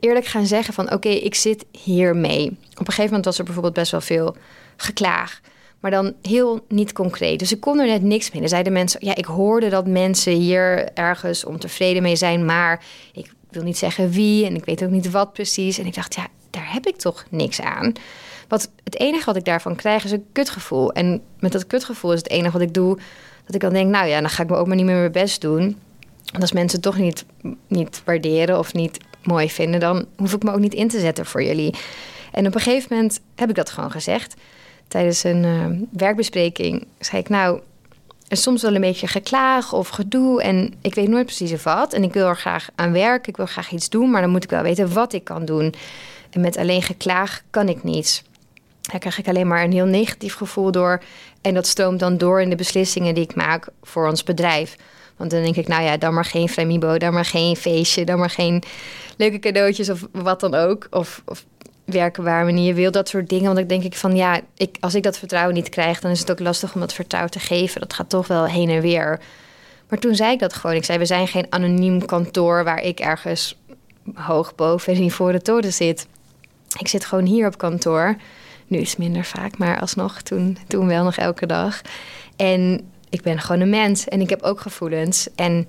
eerlijk 0.00 0.26
gaan 0.26 0.46
zeggen 0.46 0.74
van 0.74 0.92
oké, 0.92 1.08
ik 1.08 1.34
zit 1.34 1.64
hier 1.70 2.16
mee. 2.16 2.46
Op 2.46 2.78
een 2.78 2.86
gegeven 2.86 3.04
moment 3.04 3.24
was 3.24 3.38
er 3.38 3.44
bijvoorbeeld 3.44 3.74
best 3.74 3.90
wel 3.90 4.00
veel 4.00 4.36
geklaag. 4.76 5.40
Maar 5.80 5.90
dan 5.90 6.14
heel 6.22 6.64
niet 6.68 6.92
concreet. 6.92 7.38
Dus 7.38 7.52
ik 7.52 7.60
kon 7.60 7.78
er 7.78 7.86
net 7.86 8.02
niks 8.02 8.30
mee. 8.30 8.40
Dan 8.40 8.50
zeiden 8.50 8.72
mensen, 8.72 9.06
ja, 9.06 9.14
ik 9.14 9.24
hoorde 9.24 9.68
dat 9.68 9.86
mensen 9.86 10.32
hier 10.32 10.92
ergens 10.94 11.44
ontevreden 11.44 12.02
mee 12.02 12.16
zijn, 12.16 12.44
maar 12.44 12.84
ik 13.12 13.32
wil 13.50 13.62
niet 13.62 13.78
zeggen 13.78 14.10
wie 14.10 14.46
en 14.46 14.54
ik 14.54 14.64
weet 14.64 14.84
ook 14.84 14.90
niet 14.90 15.10
wat 15.10 15.32
precies. 15.32 15.78
En 15.78 15.86
ik 15.86 15.94
dacht, 15.94 16.14
ja, 16.14 16.26
daar 16.50 16.72
heb 16.72 16.86
ik 16.86 16.96
toch 16.96 17.24
niks 17.30 17.60
aan. 17.60 17.92
Wat, 18.48 18.70
het 18.84 18.98
enige 18.98 19.24
wat 19.24 19.36
ik 19.36 19.44
daarvan 19.44 19.76
krijg 19.76 20.04
is 20.04 20.10
een 20.10 20.26
kutgevoel. 20.32 20.92
En 20.92 21.22
met 21.38 21.52
dat 21.52 21.66
kutgevoel 21.66 22.12
is 22.12 22.18
het 22.18 22.30
enige 22.30 22.52
wat 22.52 22.60
ik 22.60 22.74
doe, 22.74 22.98
dat 23.44 23.54
ik 23.54 23.60
dan 23.60 23.72
denk, 23.72 23.90
nou 23.90 24.06
ja, 24.06 24.20
dan 24.20 24.30
ga 24.30 24.42
ik 24.42 24.48
me 24.48 24.56
ook 24.56 24.66
maar 24.66 24.76
niet 24.76 24.84
meer 24.84 24.96
mijn 24.96 25.12
best 25.12 25.40
doen. 25.40 25.78
Want 26.30 26.42
als 26.42 26.52
mensen 26.52 26.80
toch 26.80 26.98
niet, 26.98 27.24
niet 27.66 28.02
waarderen 28.04 28.58
of 28.58 28.74
niet 28.74 28.98
mooi 29.22 29.50
vinden, 29.50 29.80
dan 29.80 30.06
hoef 30.16 30.32
ik 30.32 30.42
me 30.42 30.52
ook 30.52 30.58
niet 30.58 30.74
in 30.74 30.88
te 30.88 31.00
zetten 31.00 31.26
voor 31.26 31.42
jullie. 31.42 31.74
En 32.32 32.46
op 32.46 32.54
een 32.54 32.60
gegeven 32.60 32.96
moment 32.96 33.20
heb 33.34 33.48
ik 33.48 33.54
dat 33.54 33.70
gewoon 33.70 33.90
gezegd. 33.90 34.34
Tijdens 34.88 35.24
een 35.24 35.44
uh, 35.44 35.66
werkbespreking 35.90 36.86
zei 36.98 37.20
ik, 37.20 37.28
nou, 37.28 37.60
en 38.28 38.36
soms 38.36 38.62
wel 38.62 38.74
een 38.74 38.80
beetje 38.80 39.06
geklaag 39.06 39.72
of 39.72 39.88
gedoe. 39.88 40.42
En 40.42 40.74
ik 40.82 40.94
weet 40.94 41.08
nooit 41.08 41.24
precies 41.24 41.62
wat. 41.62 41.92
En 41.92 42.02
ik 42.02 42.12
wil 42.12 42.26
er 42.26 42.36
graag 42.36 42.68
aan 42.74 42.92
werken. 42.92 43.28
Ik 43.28 43.36
wil 43.36 43.46
graag 43.46 43.70
iets 43.70 43.88
doen. 43.88 44.10
Maar 44.10 44.20
dan 44.20 44.30
moet 44.30 44.44
ik 44.44 44.50
wel 44.50 44.62
weten 44.62 44.92
wat 44.92 45.12
ik 45.12 45.24
kan 45.24 45.44
doen. 45.44 45.74
En 46.30 46.40
met 46.40 46.56
alleen 46.56 46.82
geklaag 46.82 47.42
kan 47.50 47.68
ik 47.68 47.84
niets. 47.84 48.22
Daar 48.90 49.00
krijg 49.00 49.18
ik 49.18 49.28
alleen 49.28 49.46
maar 49.46 49.64
een 49.64 49.72
heel 49.72 49.86
negatief 49.86 50.34
gevoel 50.34 50.72
door. 50.72 51.02
En 51.40 51.54
dat 51.54 51.66
stroomt 51.66 52.00
dan 52.00 52.18
door 52.18 52.40
in 52.40 52.50
de 52.50 52.56
beslissingen 52.56 53.14
die 53.14 53.24
ik 53.24 53.34
maak 53.34 53.68
voor 53.82 54.08
ons 54.08 54.22
bedrijf. 54.22 54.76
Want 55.16 55.30
dan 55.30 55.42
denk 55.42 55.56
ik, 55.56 55.68
nou 55.68 55.82
ja, 55.82 55.96
dan 55.96 56.14
maar 56.14 56.24
geen 56.24 56.48
Flamibo, 56.48 56.98
dan 56.98 57.12
maar 57.12 57.24
geen 57.24 57.56
feestje, 57.56 58.04
dan 58.04 58.18
maar 58.18 58.30
geen 58.30 58.62
leuke 59.16 59.38
cadeautjes 59.38 59.90
of 59.90 60.06
wat 60.12 60.40
dan 60.40 60.54
ook. 60.54 60.86
Of, 60.90 61.22
of 61.24 61.44
werken 61.84 62.24
waar 62.24 62.44
wanneer 62.44 62.74
wil, 62.74 62.90
dat 62.90 63.08
soort 63.08 63.28
dingen. 63.28 63.46
Want 63.46 63.58
ik 63.58 63.68
denk 63.68 63.82
ik 63.82 63.94
van 63.94 64.16
ja, 64.16 64.40
ik, 64.56 64.76
als 64.80 64.94
ik 64.94 65.02
dat 65.02 65.18
vertrouwen 65.18 65.54
niet 65.54 65.68
krijg, 65.68 66.00
dan 66.00 66.10
is 66.10 66.20
het 66.20 66.30
ook 66.30 66.40
lastig 66.40 66.74
om 66.74 66.80
dat 66.80 66.92
vertrouwen 66.92 67.32
te 67.32 67.38
geven. 67.40 67.80
Dat 67.80 67.92
gaat 67.92 68.08
toch 68.08 68.26
wel 68.26 68.46
heen 68.46 68.68
en 68.68 68.80
weer. 68.80 69.20
Maar 69.88 69.98
toen 69.98 70.14
zei 70.14 70.32
ik 70.32 70.38
dat 70.38 70.54
gewoon. 70.54 70.76
Ik 70.76 70.84
zei, 70.84 70.98
we 70.98 71.06
zijn 71.06 71.28
geen 71.28 71.46
anoniem 71.48 72.04
kantoor 72.04 72.64
waar 72.64 72.82
ik 72.82 73.00
ergens 73.00 73.58
hoog 74.14 74.54
boven 74.54 74.94
in 74.94 75.10
voor 75.10 75.32
de 75.32 75.42
toren 75.42 75.72
zit. 75.72 76.06
Ik 76.78 76.88
zit 76.88 77.04
gewoon 77.04 77.24
hier 77.24 77.46
op 77.46 77.58
kantoor. 77.58 78.16
Nu 78.68 78.78
is 78.78 78.90
het 78.90 78.98
minder 78.98 79.24
vaak, 79.24 79.58
maar 79.58 79.80
alsnog, 79.80 80.22
toen, 80.22 80.58
toen 80.66 80.86
wel 80.86 81.04
nog 81.04 81.16
elke 81.16 81.46
dag. 81.46 81.80
En 82.36 82.90
ik 83.10 83.22
ben 83.22 83.40
gewoon 83.40 83.60
een 83.60 83.70
mens 83.70 84.08
en 84.08 84.20
ik 84.20 84.30
heb 84.30 84.42
ook 84.42 84.60
gevoelens. 84.60 85.28
En 85.34 85.66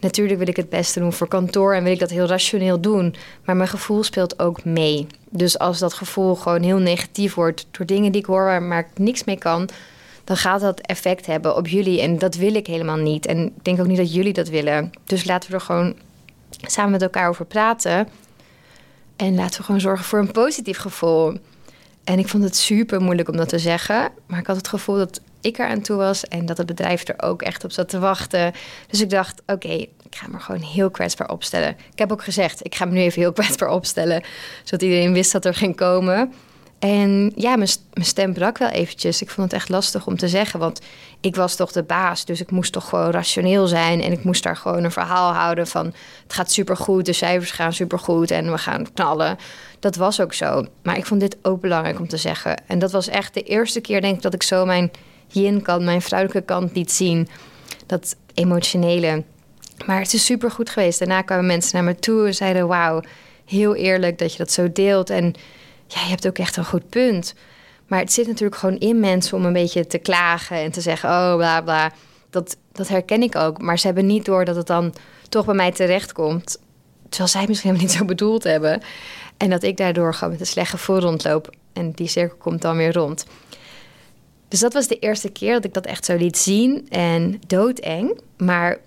natuurlijk 0.00 0.38
wil 0.38 0.48
ik 0.48 0.56
het 0.56 0.68
beste 0.68 1.00
doen 1.00 1.12
voor 1.12 1.28
kantoor 1.28 1.74
en 1.74 1.82
wil 1.82 1.92
ik 1.92 1.98
dat 1.98 2.10
heel 2.10 2.26
rationeel 2.26 2.80
doen. 2.80 3.14
Maar 3.44 3.56
mijn 3.56 3.68
gevoel 3.68 4.02
speelt 4.02 4.38
ook 4.38 4.64
mee. 4.64 5.06
Dus 5.30 5.58
als 5.58 5.78
dat 5.78 5.94
gevoel 5.94 6.34
gewoon 6.34 6.62
heel 6.62 6.78
negatief 6.78 7.34
wordt 7.34 7.66
door 7.70 7.86
dingen 7.86 8.12
die 8.12 8.20
ik 8.20 8.26
hoor 8.26 8.44
waar 8.44 8.78
ik 8.78 8.98
niks 8.98 9.24
mee 9.24 9.38
kan, 9.38 9.68
dan 10.24 10.36
gaat 10.36 10.60
dat 10.60 10.80
effect 10.80 11.26
hebben 11.26 11.56
op 11.56 11.68
jullie. 11.68 12.00
En 12.00 12.18
dat 12.18 12.34
wil 12.34 12.54
ik 12.54 12.66
helemaal 12.66 12.96
niet. 12.96 13.26
En 13.26 13.46
ik 13.46 13.64
denk 13.64 13.80
ook 13.80 13.86
niet 13.86 13.96
dat 13.96 14.14
jullie 14.14 14.32
dat 14.32 14.48
willen. 14.48 14.90
Dus 15.04 15.24
laten 15.24 15.50
we 15.50 15.56
er 15.56 15.62
gewoon 15.62 15.94
samen 16.60 16.90
met 16.90 17.02
elkaar 17.02 17.28
over 17.28 17.44
praten. 17.44 18.08
En 19.16 19.34
laten 19.34 19.58
we 19.58 19.64
gewoon 19.64 19.80
zorgen 19.80 20.04
voor 20.04 20.18
een 20.18 20.32
positief 20.32 20.78
gevoel. 20.78 21.38
En 22.04 22.18
ik 22.18 22.28
vond 22.28 22.44
het 22.44 22.56
super 22.56 23.00
moeilijk 23.00 23.28
om 23.28 23.36
dat 23.36 23.48
te 23.48 23.58
zeggen. 23.58 24.10
Maar 24.26 24.38
ik 24.38 24.46
had 24.46 24.56
het 24.56 24.68
gevoel 24.68 24.96
dat 24.96 25.20
ik 25.40 25.58
er 25.58 25.66
aan 25.66 25.80
toe 25.80 25.96
was 25.96 26.24
en 26.24 26.46
dat 26.46 26.58
het 26.58 26.66
bedrijf 26.66 27.08
er 27.08 27.22
ook 27.22 27.42
echt 27.42 27.64
op 27.64 27.72
zat 27.72 27.88
te 27.88 27.98
wachten. 27.98 28.52
Dus 28.86 29.00
ik 29.00 29.10
dacht, 29.10 29.42
oké, 29.46 29.68
ik 29.68 29.88
ga 30.10 30.26
me 30.28 30.38
gewoon 30.38 30.60
heel 30.60 30.90
kwetsbaar 30.90 31.30
opstellen. 31.30 31.68
Ik 31.92 31.98
heb 31.98 32.12
ook 32.12 32.24
gezegd, 32.24 32.64
ik 32.64 32.74
ga 32.74 32.84
me 32.84 32.92
nu 32.92 33.00
even 33.00 33.20
heel 33.20 33.32
kwetsbaar 33.32 33.70
opstellen, 33.70 34.22
zodat 34.62 34.82
iedereen 34.82 35.12
wist 35.12 35.32
dat 35.32 35.44
er 35.44 35.54
ging 35.54 35.76
komen. 35.76 36.32
En 36.82 37.32
ja, 37.36 37.56
mijn, 37.56 37.68
stem 37.94 38.32
brak 38.32 38.58
wel 38.58 38.68
eventjes. 38.68 39.22
Ik 39.22 39.30
vond 39.30 39.50
het 39.50 39.60
echt 39.60 39.68
lastig 39.68 40.06
om 40.06 40.16
te 40.16 40.28
zeggen, 40.28 40.60
want 40.60 40.80
ik 41.20 41.36
was 41.36 41.56
toch 41.56 41.72
de 41.72 41.82
baas. 41.82 42.24
Dus 42.24 42.40
ik 42.40 42.50
moest 42.50 42.72
toch 42.72 42.88
gewoon 42.88 43.10
rationeel 43.10 43.66
zijn. 43.66 44.02
En 44.02 44.12
ik 44.12 44.24
moest 44.24 44.42
daar 44.42 44.56
gewoon 44.56 44.84
een 44.84 44.92
verhaal 44.92 45.32
houden 45.32 45.66
van... 45.66 45.86
het 46.22 46.32
gaat 46.32 46.52
supergoed, 46.52 47.06
de 47.06 47.12
cijfers 47.12 47.50
gaan 47.50 47.72
supergoed 47.72 48.30
en 48.30 48.50
we 48.50 48.58
gaan 48.58 48.92
knallen. 48.92 49.36
Dat 49.80 49.96
was 49.96 50.20
ook 50.20 50.32
zo. 50.32 50.66
Maar 50.82 50.96
ik 50.96 51.06
vond 51.06 51.20
dit 51.20 51.36
ook 51.42 51.60
belangrijk 51.60 51.98
om 51.98 52.08
te 52.08 52.16
zeggen. 52.16 52.62
En 52.66 52.78
dat 52.78 52.92
was 52.92 53.08
echt 53.08 53.34
de 53.34 53.42
eerste 53.42 53.80
keer, 53.80 54.00
denk 54.00 54.16
ik, 54.16 54.22
dat 54.22 54.34
ik 54.34 54.42
zo 54.42 54.64
mijn 54.64 54.90
yin-kant, 55.26 55.82
mijn 55.82 56.02
vrouwelijke 56.02 56.44
kant 56.44 56.74
liet 56.74 56.92
zien. 56.92 57.28
Dat 57.86 58.16
emotionele. 58.34 59.24
Maar 59.86 60.00
het 60.00 60.12
is 60.12 60.24
super 60.24 60.50
goed 60.50 60.70
geweest. 60.70 60.98
Daarna 60.98 61.22
kwamen 61.22 61.46
mensen 61.46 61.74
naar 61.74 61.84
me 61.84 61.94
toe 61.94 62.26
en 62.26 62.34
zeiden: 62.34 62.66
Wauw, 62.66 63.02
heel 63.44 63.74
eerlijk 63.74 64.18
dat 64.18 64.32
je 64.32 64.38
dat 64.38 64.52
zo 64.52 64.72
deelt. 64.72 65.10
En 65.10 65.34
ja, 65.94 66.02
je 66.02 66.08
hebt 66.08 66.26
ook 66.26 66.38
echt 66.38 66.56
een 66.56 66.64
goed 66.64 66.88
punt. 66.88 67.34
Maar 67.86 68.00
het 68.00 68.12
zit 68.12 68.26
natuurlijk 68.26 68.60
gewoon 68.60 68.78
in 68.78 69.00
mensen 69.00 69.36
om 69.36 69.44
een 69.44 69.52
beetje 69.52 69.86
te 69.86 69.98
klagen 69.98 70.56
en 70.56 70.70
te 70.70 70.80
zeggen: 70.80 71.08
Oh, 71.08 71.34
bla 71.36 71.60
bla. 71.60 71.92
Dat, 72.30 72.56
dat 72.72 72.88
herken 72.88 73.22
ik 73.22 73.36
ook. 73.36 73.60
Maar 73.60 73.78
ze 73.78 73.86
hebben 73.86 74.06
niet 74.06 74.24
door 74.24 74.44
dat 74.44 74.56
het 74.56 74.66
dan 74.66 74.94
toch 75.28 75.44
bij 75.44 75.54
mij 75.54 75.72
terechtkomt. 75.72 76.58
Terwijl 77.08 77.30
zij 77.30 77.44
misschien 77.48 77.70
helemaal 77.70 77.90
niet 77.90 77.98
zo 77.98 78.04
bedoeld 78.04 78.44
hebben. 78.44 78.82
En 79.36 79.50
dat 79.50 79.62
ik 79.62 79.76
daardoor 79.76 80.14
gewoon 80.14 80.32
met 80.32 80.40
een 80.40 80.46
slecht 80.46 80.70
gevoel 80.70 80.98
rondloop. 80.98 81.54
En 81.72 81.90
die 81.90 82.08
cirkel 82.08 82.36
komt 82.36 82.62
dan 82.62 82.76
weer 82.76 82.92
rond. 82.92 83.24
Dus 84.48 84.60
dat 84.60 84.72
was 84.72 84.86
de 84.86 84.98
eerste 84.98 85.28
keer 85.28 85.52
dat 85.52 85.64
ik 85.64 85.74
dat 85.74 85.86
echt 85.86 86.04
zo 86.04 86.16
liet 86.16 86.38
zien. 86.38 86.86
En 86.88 87.40
doodeng. 87.46 88.20
Maar 88.36 88.78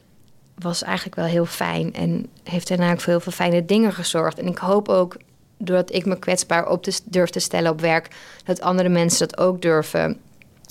was 0.60 0.84
eigenlijk 0.84 1.16
wel 1.16 1.26
heel 1.26 1.46
fijn. 1.46 1.94
En 1.94 2.28
heeft 2.44 2.68
daarna 2.68 2.92
ook 2.92 3.02
voor 3.02 3.12
heel 3.12 3.22
veel 3.22 3.32
fijne 3.32 3.66
dingen 3.66 3.94
gezorgd. 3.94 4.40
En 4.40 4.48
ik 4.48 4.58
hoop 4.58 4.90
ook, 4.90 5.18
doordat 5.58 5.94
ik 5.94 6.06
me 6.06 6.20
kwetsbaar 6.20 6.70
op 6.70 6.86
durf 7.04 7.30
te 7.30 7.40
stellen 7.40 7.72
op 7.72 7.82
werk... 7.82 8.08
dat 8.44 8.62
andere 8.62 8.90
mensen 8.90 9.28
dat 9.28 9.38
ook 9.38 9.62
durven. 9.62 10.20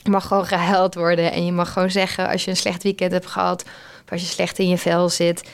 Je 0.02 0.10
mag 0.10 0.26
gewoon 0.26 0.46
gehuild 0.46 0.94
worden. 0.94 1.32
En 1.32 1.44
je 1.44 1.52
mag 1.52 1.72
gewoon 1.72 1.90
zeggen 1.90 2.28
als 2.28 2.44
je 2.44 2.50
een 2.50 2.56
slecht 2.56 2.82
weekend 2.82 3.12
hebt 3.12 3.26
gehad... 3.26 3.64
of 4.04 4.12
als 4.12 4.20
je 4.20 4.26
slecht 4.26 4.58
in 4.58 4.68
je 4.68 4.78
vel 4.78 5.08
zit. 5.08 5.50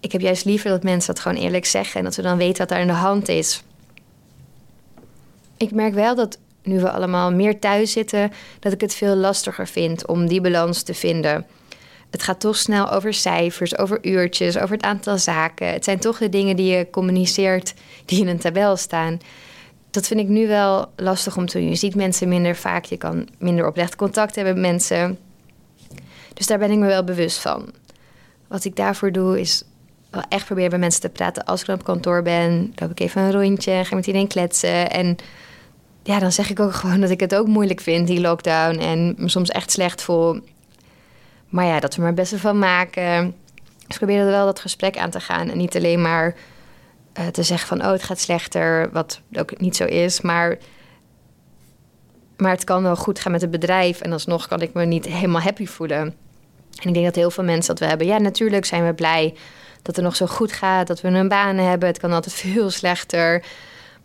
Ik 0.00 0.12
heb 0.12 0.20
juist 0.20 0.44
liever 0.44 0.70
dat 0.70 0.82
mensen 0.82 1.14
dat 1.14 1.22
gewoon 1.22 1.42
eerlijk 1.42 1.66
zeggen... 1.66 1.98
en 1.98 2.04
dat 2.04 2.16
we 2.16 2.22
dan 2.22 2.38
weten 2.38 2.58
wat 2.58 2.68
daar 2.68 2.80
aan 2.80 2.86
de 2.86 2.92
hand 2.92 3.28
is. 3.28 3.62
Ik 5.56 5.70
merk 5.70 5.94
wel 5.94 6.14
dat 6.14 6.38
nu 6.62 6.80
we 6.80 6.90
allemaal 6.90 7.32
meer 7.32 7.58
thuis 7.58 7.92
zitten, 7.92 8.32
dat 8.60 8.72
ik 8.72 8.80
het 8.80 8.94
veel 8.94 9.14
lastiger 9.14 9.66
vind 9.66 10.06
om 10.06 10.26
die 10.26 10.40
balans 10.40 10.82
te 10.82 10.94
vinden. 10.94 11.46
Het 12.10 12.22
gaat 12.22 12.40
toch 12.40 12.56
snel 12.56 12.90
over 12.90 13.14
cijfers, 13.14 13.78
over 13.78 13.98
uurtjes, 14.06 14.58
over 14.58 14.76
het 14.76 14.84
aantal 14.84 15.18
zaken. 15.18 15.72
Het 15.72 15.84
zijn 15.84 15.98
toch 15.98 16.18
de 16.18 16.28
dingen 16.28 16.56
die 16.56 16.76
je 16.76 16.90
communiceert, 16.90 17.74
die 18.04 18.20
in 18.20 18.28
een 18.28 18.38
tabel 18.38 18.76
staan. 18.76 19.20
Dat 19.90 20.06
vind 20.06 20.20
ik 20.20 20.28
nu 20.28 20.46
wel 20.46 20.90
lastig 20.96 21.36
om 21.36 21.46
te 21.46 21.58
doen. 21.58 21.68
Je 21.68 21.74
ziet 21.74 21.94
mensen 21.94 22.28
minder 22.28 22.56
vaak, 22.56 22.84
je 22.84 22.96
kan 22.96 23.28
minder 23.38 23.66
oprecht 23.66 23.96
contact 23.96 24.34
hebben 24.34 24.54
met 24.54 24.62
mensen. 24.62 25.18
Dus 26.34 26.46
daar 26.46 26.58
ben 26.58 26.70
ik 26.70 26.78
me 26.78 26.86
wel 26.86 27.04
bewust 27.04 27.38
van. 27.38 27.72
Wat 28.48 28.64
ik 28.64 28.76
daarvoor 28.76 29.12
doe 29.12 29.40
is 29.40 29.62
wel 30.10 30.22
echt 30.28 30.46
proberen 30.46 30.70
bij 30.70 30.78
mensen 30.78 31.00
te 31.00 31.08
praten. 31.08 31.44
Als 31.44 31.60
ik 31.60 31.66
dan 31.66 31.76
op 31.78 31.84
kantoor 31.84 32.22
ben, 32.22 32.72
loop 32.74 32.90
ik 32.90 33.00
even 33.00 33.22
een 33.22 33.32
rondje, 33.32 33.84
ga 33.84 33.94
met 33.94 34.06
iedereen 34.06 34.28
kletsen. 34.28 34.90
En 34.90 35.16
ja, 36.02 36.18
dan 36.18 36.32
zeg 36.32 36.50
ik 36.50 36.60
ook 36.60 36.74
gewoon 36.74 37.00
dat 37.00 37.10
ik 37.10 37.20
het 37.20 37.34
ook 37.34 37.46
moeilijk 37.46 37.80
vind, 37.80 38.06
die 38.06 38.20
lockdown. 38.20 38.78
En 38.78 39.14
me 39.16 39.28
soms 39.28 39.48
echt 39.48 39.70
slecht 39.70 40.02
voel. 40.02 40.40
Maar 41.48 41.64
ja, 41.64 41.80
dat 41.80 41.94
we 41.94 42.02
er 42.02 42.14
best 42.14 42.34
van 42.36 42.58
maken. 42.58 43.34
Dus 43.86 44.00
er 44.00 44.06
wel 44.06 44.46
dat 44.46 44.60
gesprek 44.60 44.96
aan 44.96 45.10
te 45.10 45.20
gaan. 45.20 45.50
En 45.50 45.58
niet 45.58 45.76
alleen 45.76 46.00
maar 46.02 46.34
uh, 47.18 47.26
te 47.26 47.42
zeggen 47.42 47.68
van, 47.68 47.86
oh, 47.86 47.92
het 47.92 48.02
gaat 48.02 48.20
slechter. 48.20 48.88
Wat 48.92 49.20
ook 49.32 49.60
niet 49.60 49.76
zo 49.76 49.84
is. 49.84 50.20
Maar, 50.20 50.58
maar 52.36 52.50
het 52.50 52.64
kan 52.64 52.82
wel 52.82 52.96
goed 52.96 53.20
gaan 53.20 53.32
met 53.32 53.40
het 53.40 53.50
bedrijf. 53.50 54.00
En 54.00 54.12
alsnog 54.12 54.48
kan 54.48 54.60
ik 54.60 54.72
me 54.72 54.84
niet 54.84 55.04
helemaal 55.04 55.40
happy 55.40 55.66
voelen. 55.66 56.14
En 56.80 56.88
ik 56.88 56.94
denk 56.94 57.04
dat 57.04 57.14
heel 57.14 57.30
veel 57.30 57.44
mensen 57.44 57.74
dat 57.74 57.78
we 57.78 57.86
hebben. 57.86 58.06
Ja, 58.06 58.18
natuurlijk 58.18 58.64
zijn 58.64 58.86
we 58.86 58.94
blij 58.94 59.34
dat 59.82 59.96
het 59.96 60.04
nog 60.04 60.16
zo 60.16 60.26
goed 60.26 60.52
gaat. 60.52 60.86
Dat 60.86 61.00
we 61.00 61.08
een 61.08 61.28
baan 61.28 61.56
hebben. 61.56 61.88
Het 61.88 61.98
kan 61.98 62.12
altijd 62.12 62.34
veel 62.44 62.70
slechter. 62.70 63.44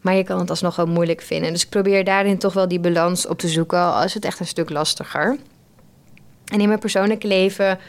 Maar 0.02 0.16
je 0.16 0.24
kan 0.24 0.40
het 0.40 0.50
alsnog 0.50 0.76
wel 0.76 0.86
moeilijk 0.86 1.22
vinden. 1.22 1.52
Dus 1.52 1.64
ik 1.64 1.70
probeer 1.70 2.04
daarin 2.04 2.38
toch 2.38 2.54
wel 2.54 2.68
die 2.68 2.80
balans 2.80 3.28
op 3.28 3.40
te 3.40 3.48
zoeken, 3.48 3.80
al 3.80 4.04
is 4.04 4.14
het 4.14 4.26
echt 4.26 4.40
een 4.40 4.48
stuk 4.48 4.70
lastiger. 4.70 5.38
En 6.46 6.62
in 6.62 6.68
mijn 6.68 6.80
persoonlijke 6.80 7.28
leven 7.28 7.80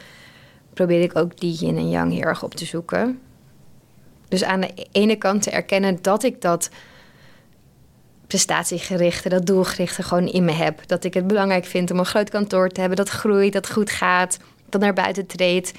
probeer 0.73 1.01
ik 1.01 1.15
ook 1.15 1.39
die 1.39 1.57
yin 1.59 1.77
en 1.77 1.89
yang 1.89 2.11
heel 2.11 2.21
erg 2.21 2.43
op 2.43 2.53
te 2.53 2.65
zoeken. 2.65 3.19
Dus 4.27 4.43
aan 4.43 4.61
de 4.61 4.87
ene 4.91 5.15
kant 5.15 5.41
te 5.41 5.49
erkennen 5.49 5.97
dat 6.01 6.23
ik 6.23 6.41
dat 6.41 6.69
prestatiegerichte, 8.27 9.29
dat 9.29 9.45
doelgerichte 9.45 10.03
gewoon 10.03 10.27
in 10.27 10.45
me 10.45 10.51
heb. 10.51 10.87
Dat 10.87 11.03
ik 11.03 11.13
het 11.13 11.27
belangrijk 11.27 11.65
vind 11.65 11.91
om 11.91 11.99
een 11.99 12.05
groot 12.05 12.29
kantoor 12.29 12.69
te 12.69 12.79
hebben 12.79 12.97
dat 12.97 13.09
groeit, 13.09 13.53
dat 13.53 13.71
goed 13.71 13.91
gaat, 13.91 14.37
dat 14.69 14.81
naar 14.81 14.93
buiten 14.93 15.25
treedt. 15.25 15.71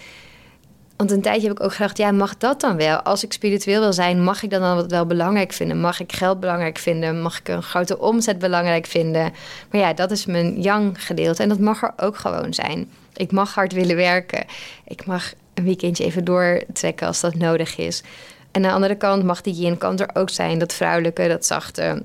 Want 0.96 1.10
een 1.10 1.22
tijdje 1.22 1.48
heb 1.48 1.58
ik 1.58 1.64
ook 1.64 1.74
gedacht, 1.74 1.96
ja, 1.96 2.10
mag 2.10 2.36
dat 2.36 2.60
dan 2.60 2.76
wel? 2.76 3.00
Als 3.00 3.24
ik 3.24 3.32
spiritueel 3.32 3.80
wil 3.80 3.92
zijn, 3.92 4.22
mag 4.22 4.42
ik 4.42 4.50
dan, 4.50 4.60
dan 4.60 4.88
wel 4.88 5.06
belangrijk 5.06 5.52
vinden? 5.52 5.80
Mag 5.80 6.00
ik 6.00 6.12
geld 6.12 6.40
belangrijk 6.40 6.78
vinden? 6.78 7.22
Mag 7.22 7.38
ik 7.38 7.48
een 7.48 7.62
grote 7.62 7.98
omzet 7.98 8.38
belangrijk 8.38 8.86
vinden? 8.86 9.32
Maar 9.70 9.80
ja, 9.80 9.92
dat 9.92 10.10
is 10.10 10.26
mijn 10.26 10.60
yang 10.60 11.04
gedeelte 11.04 11.42
en 11.42 11.48
dat 11.48 11.58
mag 11.58 11.82
er 11.82 11.92
ook 11.96 12.16
gewoon 12.16 12.54
zijn. 12.54 12.90
Ik 13.14 13.32
mag 13.32 13.54
hard 13.54 13.72
willen 13.72 13.96
werken. 13.96 14.44
Ik 14.84 15.06
mag 15.06 15.32
een 15.54 15.64
weekendje 15.64 16.04
even 16.04 16.24
doortrekken 16.24 17.06
als 17.06 17.20
dat 17.20 17.34
nodig 17.34 17.76
is. 17.76 18.02
En 18.50 18.62
aan 18.64 18.68
de 18.68 18.74
andere 18.74 18.96
kant 18.96 19.24
mag 19.24 19.40
die 19.40 19.54
yin 19.54 19.78
kant 19.78 20.00
er 20.00 20.10
ook 20.12 20.30
zijn, 20.30 20.58
dat 20.58 20.72
vrouwelijke, 20.72 21.28
dat 21.28 21.46
zachte. 21.46 22.02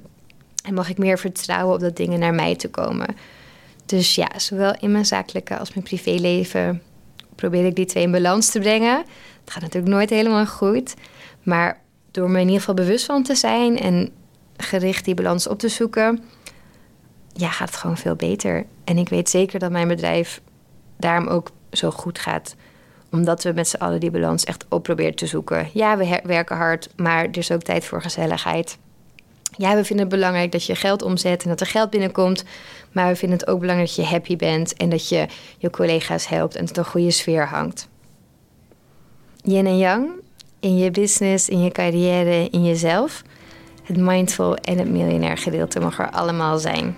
En 0.63 0.73
mag 0.73 0.89
ik 0.89 0.97
meer 0.97 1.19
vertrouwen 1.19 1.73
op 1.75 1.79
dat 1.79 1.95
dingen 1.95 2.19
naar 2.19 2.33
mij 2.33 2.55
te 2.55 2.69
komen. 2.69 3.15
Dus 3.85 4.15
ja, 4.15 4.27
zowel 4.37 4.75
in 4.79 4.91
mijn 4.91 5.05
zakelijke 5.05 5.57
als 5.57 5.73
mijn 5.73 5.85
privéleven 5.85 6.81
probeer 7.41 7.65
ik 7.65 7.75
die 7.75 7.85
twee 7.85 8.03
in 8.03 8.11
balans 8.11 8.49
te 8.49 8.59
brengen. 8.59 8.97
Het 9.41 9.51
gaat 9.51 9.61
natuurlijk 9.61 9.93
nooit 9.93 10.09
helemaal 10.09 10.45
goed. 10.45 10.93
Maar 11.43 11.81
door 12.11 12.29
me 12.29 12.39
in 12.39 12.45
ieder 12.45 12.59
geval 12.59 12.75
bewust 12.75 13.05
van 13.05 13.23
te 13.23 13.35
zijn 13.35 13.79
en 13.79 14.09
gericht 14.57 15.05
die 15.05 15.13
balans 15.13 15.47
op 15.47 15.59
te 15.59 15.69
zoeken, 15.69 16.23
ja, 17.33 17.49
gaat 17.49 17.67
het 17.67 17.77
gewoon 17.77 17.97
veel 17.97 18.15
beter. 18.15 18.65
En 18.83 18.97
ik 18.97 19.09
weet 19.09 19.29
zeker 19.29 19.59
dat 19.59 19.71
mijn 19.71 19.87
bedrijf 19.87 20.41
daarom 20.97 21.27
ook 21.27 21.51
zo 21.71 21.91
goed 21.91 22.19
gaat 22.19 22.55
omdat 23.11 23.43
we 23.43 23.51
met 23.51 23.67
z'n 23.67 23.77
allen 23.77 23.99
die 23.99 24.11
balans 24.11 24.43
echt 24.43 24.65
op 24.69 24.83
proberen 24.83 25.15
te 25.15 25.27
zoeken. 25.27 25.69
Ja, 25.73 25.97
we 25.97 26.21
werken 26.23 26.57
hard, 26.57 26.89
maar 26.95 27.23
er 27.23 27.37
is 27.37 27.51
ook 27.51 27.61
tijd 27.61 27.85
voor 27.85 28.01
gezelligheid. 28.01 28.77
Ja, 29.57 29.75
we 29.75 29.83
vinden 29.83 30.05
het 30.05 30.15
belangrijk 30.15 30.51
dat 30.51 30.65
je 30.65 30.75
geld 30.75 31.01
omzet 31.01 31.43
en 31.43 31.49
dat 31.49 31.59
er 31.59 31.67
geld 31.67 31.89
binnenkomt. 31.89 32.43
Maar 32.91 33.07
we 33.07 33.15
vinden 33.15 33.37
het 33.37 33.47
ook 33.47 33.59
belangrijk 33.59 33.95
dat 33.95 34.05
je 34.05 34.11
happy 34.11 34.35
bent 34.35 34.73
en 34.73 34.89
dat 34.89 35.09
je 35.09 35.27
je 35.57 35.69
collega's 35.69 36.27
helpt 36.27 36.55
en 36.55 36.65
dat 36.65 36.77
er 36.77 36.83
een 36.83 36.89
goede 36.89 37.11
sfeer 37.11 37.47
hangt. 37.47 37.87
Yin 39.43 39.67
en 39.67 39.77
yang, 39.77 40.09
in 40.59 40.77
je 40.77 40.91
business, 40.91 41.49
in 41.49 41.63
je 41.63 41.71
carrière, 41.71 42.49
in 42.49 42.63
jezelf. 42.63 43.21
Het 43.83 43.97
mindful 43.97 44.55
en 44.55 44.77
het 44.77 44.89
miljonair 44.89 45.37
gedeelte 45.37 45.79
mag 45.79 45.99
er 45.99 46.11
allemaal 46.11 46.57
zijn. 46.57 46.95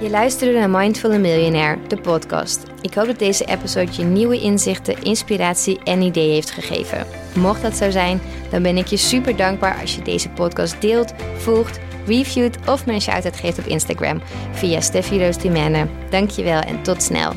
Je 0.00 0.10
luisterde 0.10 0.58
naar 0.58 0.70
Mindful 0.70 1.10
en 1.10 1.20
Miljonair, 1.20 1.78
de 1.88 2.00
podcast. 2.00 2.62
Ik 2.80 2.94
hoop 2.94 3.06
dat 3.06 3.18
deze 3.18 3.44
episode 3.44 3.92
je 3.92 4.02
nieuwe 4.02 4.40
inzichten, 4.40 5.02
inspiratie 5.02 5.80
en 5.84 6.02
ideeën 6.02 6.32
heeft 6.32 6.50
gegeven. 6.50 7.19
Mocht 7.34 7.62
dat 7.62 7.76
zo 7.76 7.90
zijn, 7.90 8.20
dan 8.50 8.62
ben 8.62 8.76
ik 8.76 8.86
je 8.86 8.96
super 8.96 9.36
dankbaar 9.36 9.80
als 9.80 9.94
je 9.94 10.02
deze 10.02 10.28
podcast 10.28 10.80
deelt, 10.80 11.12
volgt, 11.36 11.80
reviewt 12.06 12.58
of 12.66 12.86
me 12.86 12.92
een 12.92 13.00
shout-out 13.00 13.36
geeft 13.36 13.58
op 13.58 13.66
Instagram 13.66 14.20
via 14.52 14.80
Steffi 14.80 15.24
Roos 15.24 15.36
Dankjewel 16.10 16.60
en 16.60 16.82
tot 16.82 17.02
snel. 17.02 17.32